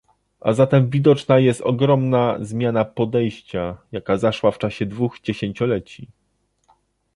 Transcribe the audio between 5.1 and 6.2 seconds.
dziesięcioleci